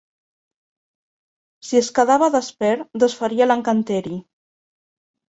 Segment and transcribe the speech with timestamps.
[1.67, 4.17] Si es quedava despert, desfaria l'encanteri.